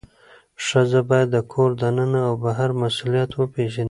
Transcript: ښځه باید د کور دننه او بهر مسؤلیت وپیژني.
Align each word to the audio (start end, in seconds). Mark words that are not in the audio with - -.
ښځه 0.65 0.99
باید 1.09 1.29
د 1.31 1.37
کور 1.51 1.69
دننه 1.81 2.19
او 2.29 2.33
بهر 2.43 2.69
مسؤلیت 2.81 3.31
وپیژني. 3.35 3.89